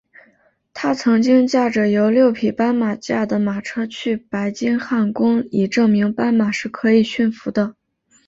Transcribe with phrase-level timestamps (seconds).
[0.73, 7.75] 他曾经驾着由六匹斑马驾的马车去白金汉宫以证明斑马是可以驯服的。